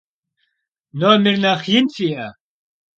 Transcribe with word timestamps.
Nomêr 0.99 1.37
nexh 1.43 1.67
yin 1.71 1.87
fi'e? 1.95 2.25